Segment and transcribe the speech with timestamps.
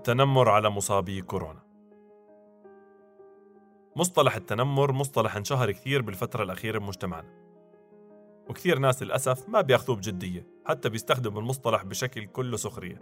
[0.00, 1.62] التنمر على مصابي كورونا.
[3.96, 7.28] مصطلح التنمر مصطلح انشهر كثير بالفترة الأخيرة بمجتمعنا.
[8.48, 12.98] وكثير ناس للأسف ما بياخذوه بجدية حتى بيستخدموا المصطلح بشكل كله سخرية.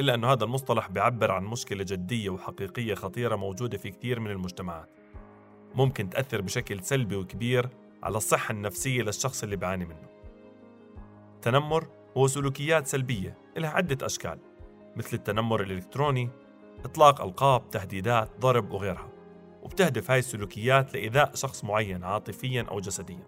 [0.00, 4.90] إلا أنه هذا المصطلح بيعبر عن مشكلة جدية وحقيقية خطيرة موجودة في كثير من المجتمعات.
[5.74, 7.68] ممكن تأثر بشكل سلبي وكبير
[8.02, 10.08] على الصحة النفسية للشخص اللي بيعاني منه.
[11.34, 14.53] التنمر هو سلوكيات سلبية لها عدة أشكال.
[14.96, 16.30] مثل التنمر الإلكتروني
[16.84, 19.08] إطلاق ألقاب تهديدات ضرب وغيرها
[19.62, 23.26] وبتهدف هاي السلوكيات لإيذاء شخص معين عاطفيا أو جسديا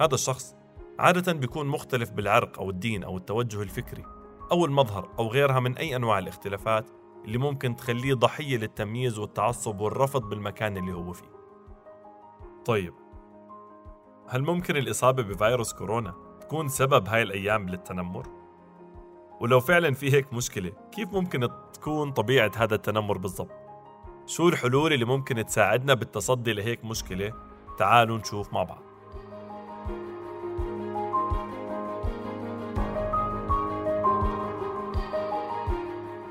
[0.00, 0.56] هذا الشخص
[0.98, 4.04] عادة بيكون مختلف بالعرق أو الدين أو التوجه الفكري
[4.52, 6.90] أو المظهر أو غيرها من أي أنواع الاختلافات
[7.24, 11.30] اللي ممكن تخليه ضحية للتمييز والتعصب والرفض بالمكان اللي هو فيه
[12.64, 12.94] طيب
[14.28, 18.39] هل ممكن الإصابة بفيروس كورونا تكون سبب هاي الأيام للتنمر؟
[19.40, 23.50] ولو فعلا في هيك مشكلة كيف ممكن تكون طبيعة هذا التنمر بالضبط؟
[24.26, 27.32] شو الحلول اللي ممكن تساعدنا بالتصدي لهيك مشكلة؟
[27.78, 28.82] تعالوا نشوف مع بعض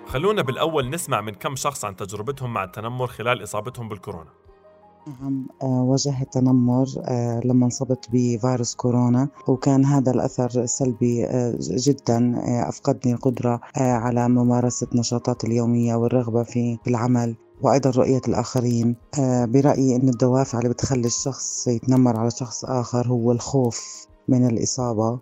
[0.08, 4.31] خلونا بالأول نسمع من كم شخص عن تجربتهم مع التنمر خلال إصابتهم بالكورونا
[5.08, 12.36] نعم آه، واجهت تنمر آه، لما انصبت بفيروس كورونا وكان هذا الأثر سلبي آه، جدا
[12.69, 18.95] أفقدني القدرة على ممارسة نشاطات اليومية والرغبة في العمل وأيضا رؤية الآخرين.
[19.19, 25.19] برأيي أن الدوافع اللي بتخلي الشخص يتنمر على شخص آخر هو الخوف من الإصابة.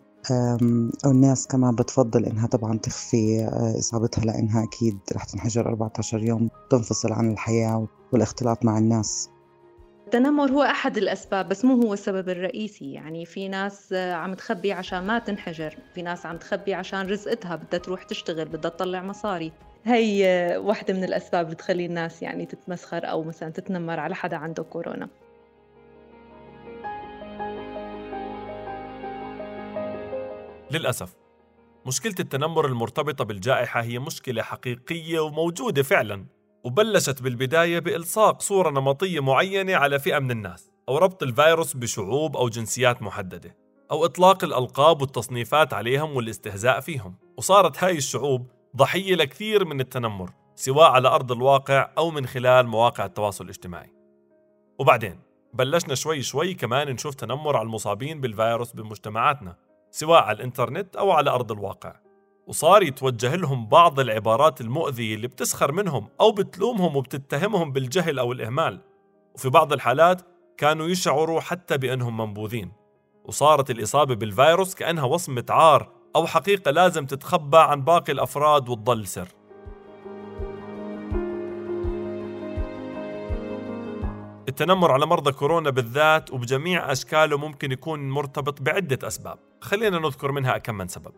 [1.05, 3.45] والناس كمان بتفضل إنها طبعا تخفي
[3.79, 9.29] إصابتها لأنها أكيد رح تنحجر 14 يوم تنفصل عن الحياة والاختلاط مع الناس.
[10.07, 12.93] التنمر هو أحد الأسباب بس مو هو السبب الرئيسي.
[12.93, 17.79] يعني في ناس عم تخبي عشان ما تنحجر في ناس عم تخبي عشان رزقتها بدها
[17.79, 19.51] تروح تشتغل بدها تطلع مصاري.
[19.85, 25.09] هي واحدة من الأسباب بتخلي الناس يعني تتمسخر أو مثلا تتنمر على حدا عنده كورونا.
[30.71, 31.15] للأسف
[31.85, 36.36] مشكلة التنمر المرتبطة بالجائحة هي مشكلة حقيقية وموجودة فعلاً.
[36.67, 42.49] وبلشت بالبداية بإلصاق صورة نمطية معينة على فئة من الناس أو ربط الفيروس بشعوب أو
[42.49, 43.55] جنسيات محددة
[43.91, 47.15] أو إطلاق الألقاب والتصنيفات عليهم والاستهزاء فيهم.
[47.37, 53.05] وصارت هاي الشعوب ضحية لكثير من التنمر سواء على أرض الواقع أو من خلال مواقع
[53.05, 53.93] التواصل الاجتماعي.
[54.79, 55.19] وبعدين
[55.53, 59.55] بلشنا شوي شوي كمان نشوف تنمر على المصابين بالفيروس بمجتمعاتنا
[59.91, 62.06] سواء على الإنترنت أو على أرض الواقع.
[62.47, 68.81] وصار يتوجه لهم بعض العبارات المؤذية اللي بتسخر منهم أو بتلومهم وبتتهمهم بالجهل أو الإهمال.
[69.35, 70.21] وفي بعض الحالات
[70.57, 72.71] كانوا يشعروا حتى بأنهم منبوذين.
[73.25, 79.27] وصارت الإصابة بالفيروس كأنها وصمة عار أو حقيقة لازم تتخبى عن باقي الأفراد وتضل سر.
[84.49, 89.39] التنمر على مرضى كورونا بالذات وبجميع أشكاله ممكن يكون مرتبط بعدة أسباب.
[89.61, 91.13] خلينا نذكر منها كم من سبب.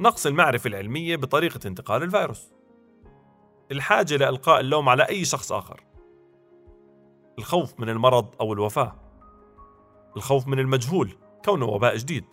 [0.00, 2.52] نقص المعرفة العلمية بطريقة انتقال الفيروس.
[3.72, 5.80] الحاجة لإلقاء اللوم على أي شخص آخر.
[7.38, 8.94] الخوف من المرض أو الوفاة.
[10.16, 12.24] الخوف من المجهول كونه وباء جديد.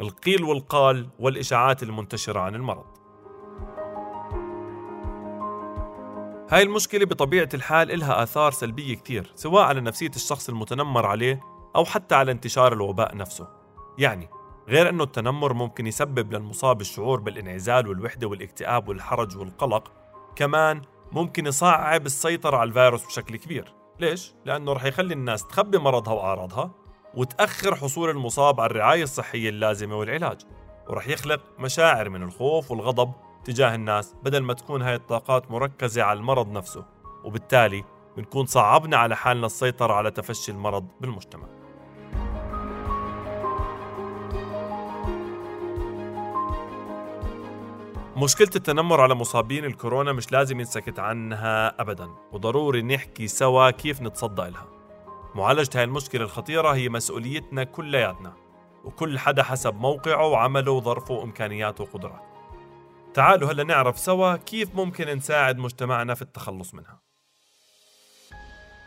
[0.00, 2.98] القيل والقال والإشاعات المنتشرة عن المرض.
[6.50, 11.40] هاي المشكلة بطبيعة الحال إلها آثار سلبية كتير سواء على نفسية الشخص المتنمر عليه
[11.76, 13.48] أو حتى على انتشار الوباء نفسه.
[13.98, 14.28] يعني
[14.68, 19.92] غير أنه التنمر ممكن يسبب للمصاب الشعور بالإنعزال والوحدة والاكتئاب والحرج والقلق
[20.36, 26.14] كمان ممكن يصعب السيطرة على الفيروس بشكل كبير ليش؟ لأنه رح يخلي الناس تخبي مرضها
[26.14, 26.70] وأعراضها
[27.14, 30.40] وتأخر حصول المصاب على الرعاية الصحية اللازمة والعلاج
[30.88, 33.12] ورح يخلق مشاعر من الخوف والغضب
[33.44, 36.84] تجاه الناس بدل ما تكون هاي الطاقات مركزة على المرض نفسه
[37.24, 37.84] وبالتالي
[38.16, 41.57] بنكون صعبنا على حالنا السيطرة على تفشي المرض بالمجتمع
[48.18, 54.42] مشكلة التنمر على مصابين الكورونا مش لازم ينسكت عنها أبدا وضروري نحكي سوا كيف نتصدى
[54.42, 54.66] لها.
[55.34, 58.32] معالجة هاي المشكلة الخطيرة هي مسؤوليتنا كلياتنا
[58.84, 62.28] وكل حدا حسب موقعه وعمله وظرفه وإمكانياته وقدراته.
[63.14, 67.00] تعالوا هلأ نعرف سوا كيف ممكن نساعد مجتمعنا في التخلص منها.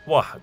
[0.08, 0.40] واحد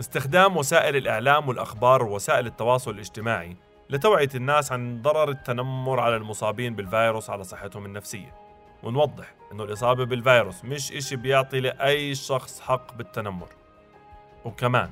[0.00, 3.56] استخدام وسائل الإعلام والأخبار ووسائل التواصل الاجتماعي
[3.90, 8.34] لتوعية الناس عن ضرر التنمر على المصابين بالفيروس على صحتهم النفسية.
[8.82, 13.48] ونوضح أنه الإصابة بالفيروس مش إشي بيعطي لأي شخص حق بالتنمر.
[14.44, 14.90] وكمان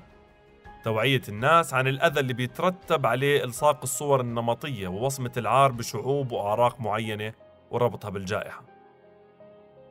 [0.84, 7.32] توعية الناس عن الأذى اللي بيترتب عليه إلصاق الصور النمطية ووصمة العار بشعوب وأعراق معينة
[7.70, 8.62] وربطها بالجائحة.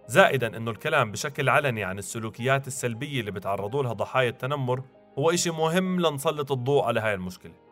[0.07, 4.83] زائدا أنه الكلام بشكل علني عن السلوكيات السلبية اللي بتعرضوا لها ضحايا التنمر
[5.19, 7.64] هو إشي مهم لنسلط الضوء على هاي المشكلة.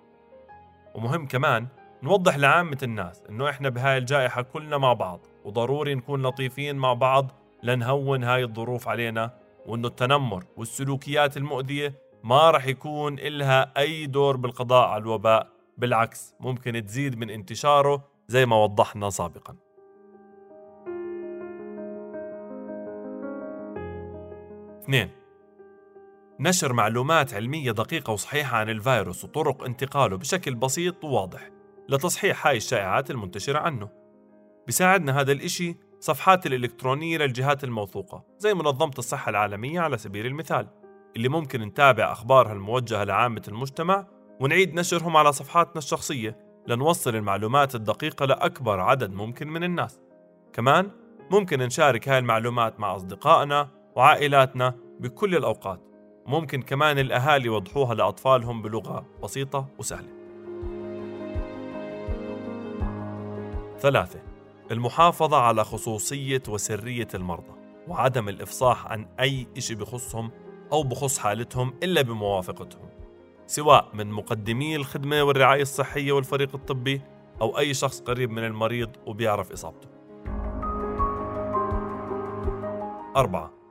[0.95, 1.67] ومهم كمان
[2.03, 7.31] نوضح لعامة الناس إنه إحنا بهاي الجائحة كلنا مع بعض وضروري نكون لطيفين مع بعض
[7.63, 9.31] لنهون هاي الظروف علينا
[9.65, 11.93] وإنه التنمر والسلوكيات المؤذية
[12.23, 15.47] ما رح يكون إلها أي دور بالقضاء على الوباء
[15.77, 19.55] بالعكس ممكن تزيد من انتشاره زي ما وضحنا سابقا.
[24.83, 25.22] اثنين
[26.39, 31.49] نشر معلومات علمية دقيقة وصحيحة عن الفيروس وطرق انتقاله بشكل بسيط وواضح
[31.89, 33.89] لتصحيح هاي الشائعات المنتشرة عنه.
[34.65, 40.67] بيساعدنا هذا الإشي صفحات الإلكترونية للجهات الموثوقة زي منظمة الصحة العالمية على سبيل المثال
[41.15, 44.07] اللي ممكن نتابع أخبارها الموجهة لعامة المجتمع
[44.39, 46.37] ونعيد نشرهم على صفحاتنا الشخصية
[46.67, 50.01] لنوصل المعلومات الدقيقة لأكبر عدد ممكن من الناس.
[50.53, 50.91] كمان
[51.31, 55.92] ممكن نشارك هاي المعلومات مع أصدقائنا وعائلاتنا بكل الأوقات.
[56.27, 60.09] ممكن كمان الأهالي يوضحوها لأطفالهم بلغة بسيطة وسهلة.
[63.79, 64.19] ثلاثة
[64.71, 67.53] المحافظة على خصوصية وسرية المرضى
[67.87, 70.31] وعدم الإفصاح عن أي إشي بخصهم
[70.71, 72.89] أو بخص حالتهم إلا بموافقتهم
[73.47, 77.01] سواء من مقدمي الخدمة والرعاية الصحية والفريق الطبي
[77.41, 79.87] أو أي شخص قريب من المريض وبيعرف إصابته.
[83.15, 83.62] أربعة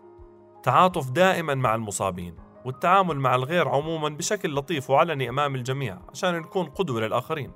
[0.63, 6.67] تعاطف دائما مع المصابين والتعامل مع الغير عموما بشكل لطيف وعلني أمام الجميع عشان نكون
[6.67, 7.53] قدوة للآخرين.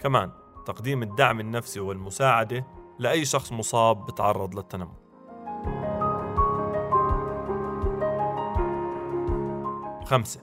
[0.00, 0.30] كمان
[0.66, 2.66] تقديم الدعم النفسي والمساعدة
[2.98, 4.94] لأي شخص مصاب بتعرض للتنمر.
[10.04, 10.40] خمسة.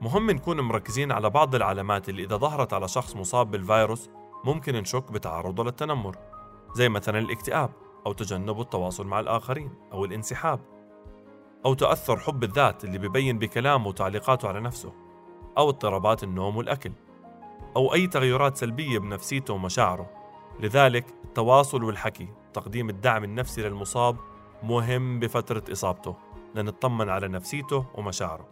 [0.00, 4.10] مهم نكون مركزين على بعض العلامات اللي إذا ظهرت على شخص مصاب بالفيروس
[4.44, 6.16] ممكن نشك بتعرضه للتنمر
[6.74, 7.70] زي مثلا الاكتئاب
[8.06, 10.73] أو تجنب التواصل مع الآخرين أو الانسحاب.
[11.66, 14.92] أو تأثر حب الذات اللي ببين بكلامه وتعليقاته على نفسه
[15.58, 16.92] أو اضطرابات النوم والأكل
[17.76, 20.10] أو أي تغيرات سلبية بنفسيته ومشاعره.
[20.60, 24.16] لذلك التواصل والحكي تقديم الدعم النفسي للمصاب
[24.62, 26.16] مهم بفترة إصابته
[26.54, 28.48] لنطمن على نفسيته ومشاعره.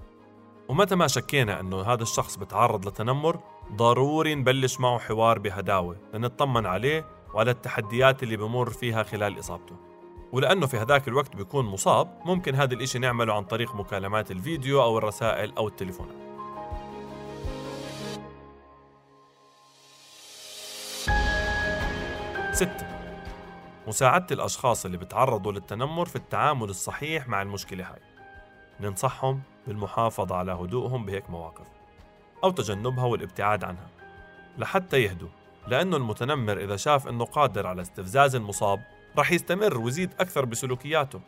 [0.69, 3.41] ومتى ما شكينا أنه هذا الشخص بتعرض لتنمر
[3.73, 9.92] ضروري نبلش معه حوار بهداوة لنطمن عليه وعلى التحديات اللي بمر فيها خلال إصابته.
[10.33, 14.99] ولأنه في هذاك الوقت بيكون مصاب ممكن هذا الإشي نعمله عن طريق مكالمات الفيديو أو
[14.99, 16.17] الرسائل أو التليفونات
[22.53, 22.87] ستة.
[23.89, 28.01] مساعدة الأشخاص اللي بتعرضوا للتنمر في التعامل الصحيح مع المشكلة هاي.
[28.81, 31.67] ننصحهم بالمحافظة على هدوءهم بهيك مواقف
[32.45, 33.89] أو تجنبها والابتعاد عنها
[34.59, 35.29] لحتى يهدوا
[35.69, 38.83] لأنه المتنمر إذا شاف أنه قادر على استفزاز المصاب
[39.19, 41.21] رح يستمر ويزيد أكثر بسلوكياته.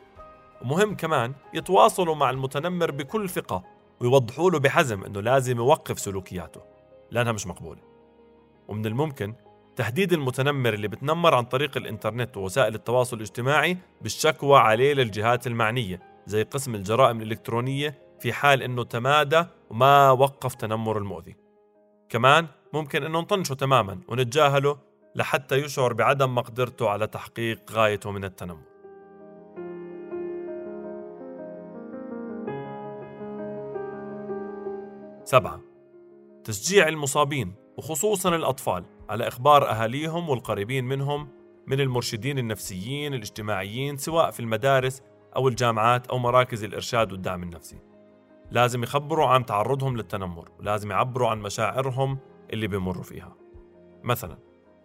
[0.62, 3.64] ومهم كمان يتواصلوا مع المتنمر بكل ثقة
[4.00, 6.60] ويوضحوا له بحزم أنه لازم يوقف سلوكياته
[7.10, 7.80] لأنها مش مقبولة.
[8.68, 9.34] ومن الممكن
[9.76, 16.42] تهديد المتنمر اللي بتنمر عن طريق الإنترنت ووسائل التواصل الاجتماعي بالشكوى عليه للجهات المعنية زي
[16.42, 21.36] قسم الجرائم الإلكترونية في حال أنه تمادى وما وقف تنمر المؤذي.
[22.08, 24.78] كمان ممكن أنه نطنشه تماما ونتجاهله
[25.16, 28.74] لحتى يشعر بعدم مقدرته على تحقيق غايته من التنمر.
[35.24, 35.60] سبعة.
[36.44, 41.28] تشجيع المصابين وخصوصا الأطفال على إخبار أهاليهم والقريبين منهم
[41.66, 45.02] من المرشدين النفسيين الاجتماعيين سواء في المدارس
[45.36, 47.78] أو الجامعات أو مراكز الإرشاد والدعم النفسي.
[48.50, 52.18] لازم يخبروا عن تعرضهم للتنمر ولازم يعبروا عن مشاعرهم
[52.52, 53.36] اللي بيمروا فيها.
[54.02, 54.43] مثلا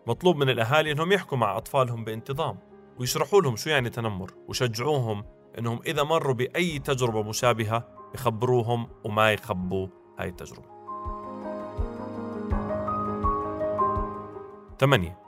[0.09, 2.57] مطلوب من الأهالي أنهم يحكوا مع أطفالهم بانتظام
[2.99, 5.23] ويشرحوا لهم شو يعني تنمر وشجعوهم
[5.59, 9.87] أنهم إذا مروا بأي تجربة مشابهة يخبروهم وما يخبوا
[10.19, 10.69] هاي التجربة.
[14.79, 15.19] ثمانية.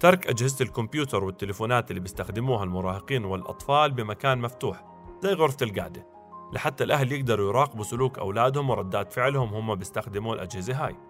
[0.00, 4.84] ترك أجهزة الكمبيوتر والتليفونات اللي بيستخدموها المراهقين والأطفال بمكان مفتوح
[5.22, 6.06] زي غرفة القعدة
[6.52, 11.09] لحتى الأهل يقدروا يراقبوا سلوك أولادهم وردات فعلهم هم بيستخدموا الأجهزة هاي.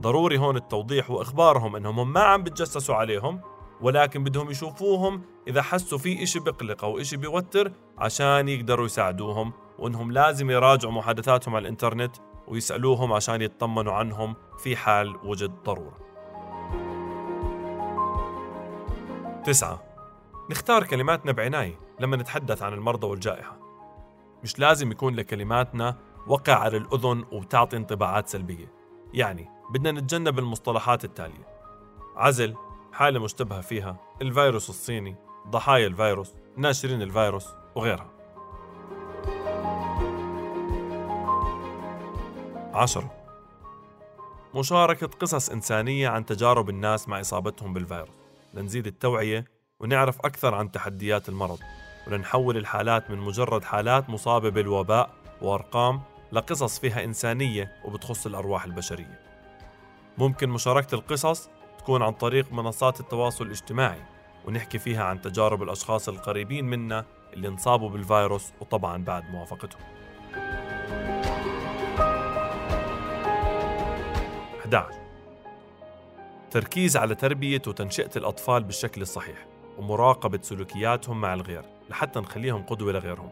[0.00, 3.40] ضروري هون التوضيح وإخبارهم إنهم ما عم بتجسسوا عليهم
[3.80, 10.12] ولكن بدهم يشوفوهم إذا حسوا في إشي بقلق أو إشي بيوتر عشان يقدروا يساعدوهم وإنهم
[10.12, 12.16] لازم يراجعوا محادثاتهم على الإنترنت
[12.48, 15.98] ويسألوهم عشان يطمنوا عنهم في حال وجد ضرورة.
[19.44, 19.82] تسعة.
[20.50, 23.58] نختار كلماتنا بعناية لما نتحدث عن المرضى والجائحة.
[24.42, 28.72] مش لازم يكون لكلماتنا وقع على الأذن وتعطي انطباعات سلبية.
[29.14, 31.46] يعني بدنا نتجنب المصطلحات التالية.
[32.16, 32.54] عزل
[32.92, 35.16] حالة مشتبهة فيها الفيروس الصيني
[35.48, 38.10] ضحايا الفيروس ناشرين الفيروس وغيرها.
[42.74, 43.14] عشرة.
[44.54, 48.16] مشاركة قصص إنسانية عن تجارب الناس مع إصابتهم بالفيروس.
[48.54, 49.44] لنزيد التوعية
[49.80, 51.58] ونعرف أكثر عن تحديات المرض.
[52.06, 55.10] ولنحول الحالات من مجرد حالات مصابة بالوباء
[55.42, 56.00] وأرقام
[56.32, 59.27] لقصص فيها إنسانية وبتخص الأرواح البشرية.
[60.18, 61.48] ممكن مشاركة القصص
[61.78, 64.02] تكون عن طريق منصات التواصل الاجتماعي
[64.46, 69.82] ونحكي فيها عن تجارب الأشخاص القريبين منا اللي انصابوا بالفيروس وطبعا بعد موافقتهم.
[74.58, 74.90] 11
[76.50, 79.46] تركيز على تربية وتنشئة الأطفال بالشكل الصحيح
[79.78, 83.30] ومراقبة سلوكياتهم مع الغير لحتى نخليهم قدوة لغيرهم.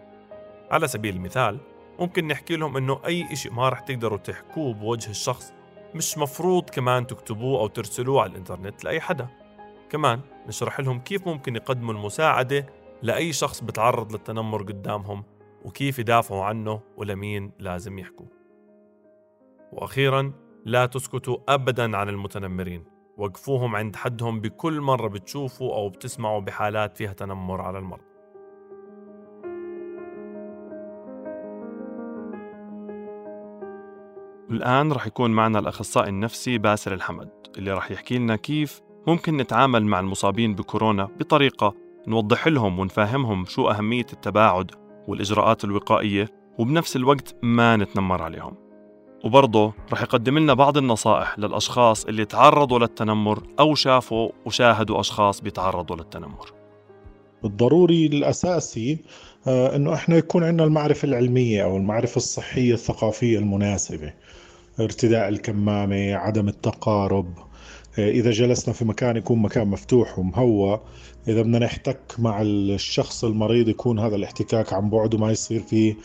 [0.70, 1.58] على سبيل المثال
[1.98, 5.52] ممكن نحكي لهم إنه أي إشي ما رح تقدروا تحكوه بوجه الشخص
[5.96, 9.28] مش مفروض كمان تكتبوه أو ترسلوه على الإنترنت لأي حدا.
[9.90, 12.66] كمان نشرح لهم كيف ممكن يقدموا المساعدة
[13.02, 15.24] لأي شخص بتعرض للتنمر قدامهم
[15.64, 18.26] وكيف يدافعوا عنه ولمين لازم يحكوا.
[19.72, 20.32] وأخيرا
[20.64, 22.84] لا تسكتوا أبدا عن المتنمرين.
[23.16, 28.15] وقفوهم عند حدهم بكل مرة بتشوفوا أو بتسمعوا بحالات فيها تنمر على المرضى.
[34.50, 39.84] الآن رح يكون معنا الأخصائي النفسي باسل الحمد اللي رح يحكي لنا كيف ممكن نتعامل
[39.84, 41.74] مع المصابين بكورونا بطريقة
[42.08, 44.70] نوضح لهم ونفهمهم شو أهمية التباعد
[45.08, 48.54] والإجراءات الوقائية وبنفس الوقت ما نتنمر عليهم.
[49.24, 55.96] وبرضه رح يقدم لنا بعض النصائح للأشخاص اللي تعرضوا للتنمر أو شافوا وشاهدوا أشخاص بيتعرضوا
[55.96, 56.52] للتنمر.
[57.44, 58.98] الضروري الأساسي
[59.46, 64.12] آه، أنه إحنا يكون عندنا المعرفة العلمية أو المعرفة الصحية الثقافية المناسبة.
[64.80, 67.26] ارتداء الكمامة عدم التقارب.
[67.98, 70.80] آه، إذا جلسنا في مكان يكون مكان مفتوح ومهوى
[71.28, 75.96] إذا بدنا نحتك مع الشخص المريض يكون هذا الاحتكاك عن بعد وما يصير فيه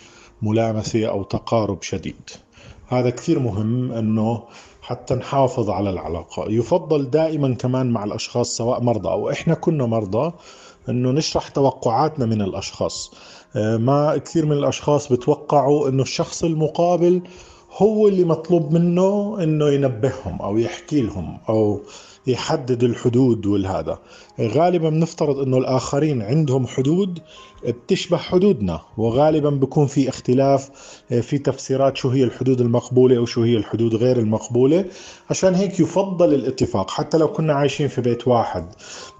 [0.41, 2.29] ملامسة أو تقارب شديد.
[2.87, 4.43] هذا كثير مهم أنه
[4.81, 6.51] حتى نحافظ على العلاقة.
[6.51, 10.33] يفضل دائما كمان مع الأشخاص سواء مرضى أو إحنا كنا مرضى
[10.89, 13.13] أنه نشرح توقعاتنا من الأشخاص.
[13.55, 17.21] آه، ما كثير من الأشخاص بتوقعوا أنه الشخص المقابل
[17.77, 21.81] هو اللي مطلوب منه إنه ينبههم أو يحكي لهم أو
[22.27, 23.99] يحدد الحدود والهذا.
[24.39, 27.19] غالبا بنفترض إنه الآخرين عندهم حدود
[27.67, 30.69] بتشبه حدودنا وغالبا بكون في اختلاف
[31.21, 34.85] في تفسيرات شو هي الحدود المقبولة أو شو هي الحدود غير المقبولة.
[35.29, 38.65] عشان هيك يفضل الاتفاق حتى لو كنا عايشين في بيت واحد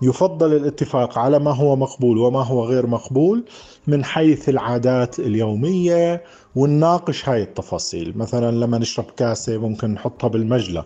[0.02, 3.44] يفضل الاتفاق على ما هو مقبول وما هو غير مقبول
[3.88, 6.24] من حيث العادات اليومية
[6.56, 8.18] ونناقش هاي التفاصيل.
[8.18, 10.80] مثلا لما نشرب كاسة ممكن نحطها بالمجلة.
[10.80, 10.86] آه،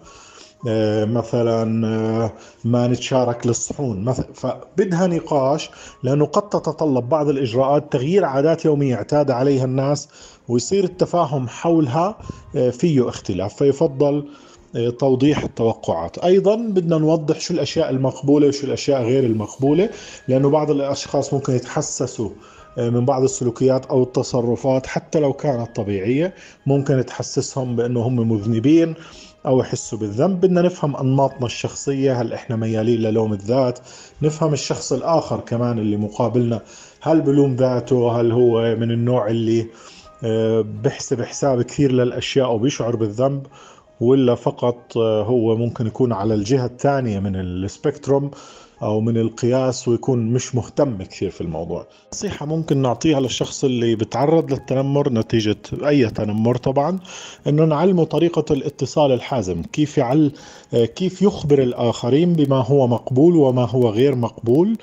[1.05, 4.13] مثلا آه، ما نتشارك للصحون.
[4.13, 5.69] فبدها نقاش
[6.03, 7.93] لأنه قد تتطلب بعض الإجراءات.
[7.93, 10.09] تغيير عادات يومية اعتاد عليها الناس
[10.47, 12.17] ويصير التفاهم حولها
[12.55, 13.55] آه، فيه اختلاف.
[13.55, 14.25] فيفضل
[14.99, 16.17] توضيح التوقعات.
[16.17, 19.89] أيضا بدنا نوضح شو الأشياء المقبولة وشو الأشياء غير المقبولة
[20.27, 22.29] لأنه بعض الأشخاص ممكن يتحسسوا
[22.77, 26.33] من بعض السلوكيات أو التصرفات حتى لو كانت طبيعية
[26.65, 28.95] ممكن تحسسهم بأنه هم مذنبين
[29.45, 30.41] أو يحسوا بالذنب.
[30.41, 33.79] بدنا نفهم أنماطنا الشخصية هل إحنا ميالين للوم الذات؟
[34.21, 36.61] نفهم الشخص الآخر كمان اللي مقابلنا.
[37.01, 39.67] هل بلوم ذاته؟ هل هو من النوع اللي
[40.23, 43.47] آه، بحسب حساب كثير للأشياء وبيشعر بالذنب؟
[44.01, 48.31] ولا فقط آه، هو ممكن يكون على الجهة الثانية من السبيكتروم؟
[48.81, 51.87] أو من القياس ويكون مش مهتم كثير في الموضوع.
[52.13, 56.99] نصيحة ممكن نعطيها للشخص اللي بتعرض للتنمر نتيجة أي تنمر طبعا
[57.47, 60.31] إنه نعلمه طريقة الاتصال الحازم كيف يعل
[60.95, 64.77] كيف يخبر الآخرين بما هو مقبول وما هو غير مقبول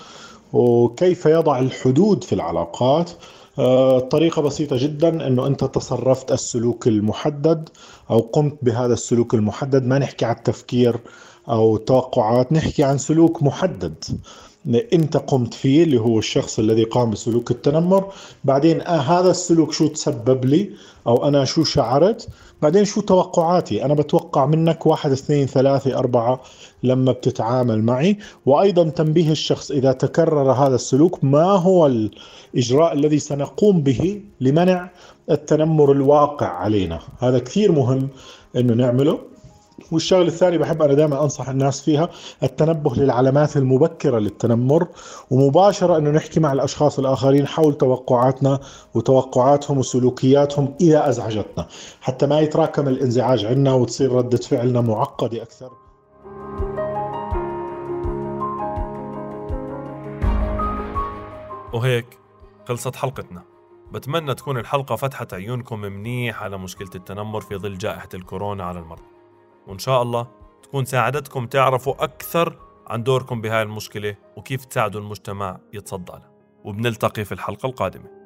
[0.53, 3.11] وكيف يضع الحدود في العلاقات.
[3.59, 4.09] آه،
[4.39, 7.69] بسيطة جدا إنه أنت تصرفت السلوك المحدد
[8.11, 9.87] أو قمت بهذا السلوك المحدد.
[9.87, 10.97] ما نحكي على التفكير
[11.49, 12.53] أو توقعات.
[12.53, 14.05] نحكي عن سلوك محدد.
[14.93, 18.13] أنت قمت فيه اللي هو الشخص الذي قام بسلوك التنمر.
[18.45, 20.71] بعدين آه هذا السلوك شو تسبب لي؟
[21.07, 22.29] أو أنا شو شعرت؟
[22.63, 26.41] بعدين شو توقعاتي؟ أنا بتوقع منك واحد اثنين ثلاثة أربعة
[26.83, 28.19] لما بتتعامل معي.
[28.47, 34.91] وأيضا تنبيه الشخص إذا تكرر هذا السلوك ما هو الإجراء الذي سنقوم به لمنع
[35.31, 38.09] التنمر الواقع علينا؟ هذا كثير مهم
[38.57, 39.32] إنه نعمله.
[39.93, 42.09] والشغلة الثانية بحب أنا دائما أنصح الناس فيها
[42.43, 44.87] التنبه للعلامات المبكرة للتنمر
[45.31, 48.61] ومباشرة إنه نحكي مع الأشخاص الآخرين حول توقعاتنا
[48.95, 51.69] وتوقعاتهم وسلوكياتهم اذا أزعجتنا.
[52.01, 55.71] حتى ما يتراكم الإنزعاج عندنا وتصير ردة فعلنا معقدة أكثر.
[61.73, 62.19] وهيك
[62.69, 63.43] خلصت حلقتنا.
[63.93, 69.12] بتمنى تكون الحلقة فتحت عيونكم منيح على مشكلة التنمر في ظل جائحة الكورونا على المرضى.
[69.67, 70.27] وإن شاء الله
[70.63, 76.31] تكون ساعدتكم تعرفوا أكثر عن دوركم بهاي المشكلة وكيف تساعدوا المجتمع يتصدى لها.
[76.65, 78.22] وبنلتقي في الحلقة القادمة.